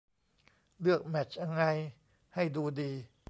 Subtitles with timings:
[0.81, 1.63] เลือกแมตช์ยังไง
[2.35, 2.91] ให้ดูดี